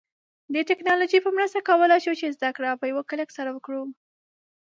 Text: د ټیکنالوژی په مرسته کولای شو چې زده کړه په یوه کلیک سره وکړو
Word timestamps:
د 0.53 0.55
ټیکنالوژی 0.69 1.19
په 1.23 1.31
مرسته 1.37 1.59
کولای 1.69 1.99
شو 2.05 2.13
چې 2.19 2.33
زده 2.35 2.49
کړه 2.57 2.79
په 2.79 2.85
یوه 2.91 3.03
کلیک 3.09 3.29
سره 3.37 3.49
وکړو 3.51 3.81